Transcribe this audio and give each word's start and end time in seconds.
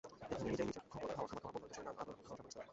এখানে 0.25 0.47
নিজেই 0.49 0.67
নিজের 0.69 0.83
খাবার 0.91 1.09
খাওয়া, 1.15 1.27
বন্ধুবান্ধবদের 1.35 1.69
নিয়েই 1.71 1.87
আদর-ভালোবাসার 1.91 2.27
পরিবেশ 2.29 2.51
তৈরি 2.53 2.57
করা। 2.59 2.69